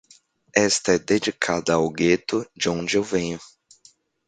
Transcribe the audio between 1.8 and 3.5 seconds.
gueto de onde eu venho.